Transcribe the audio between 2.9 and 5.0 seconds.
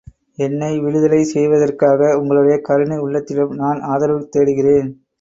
உள்ளத்திடம் நான் ஆதரவு தேடுகிறேன்.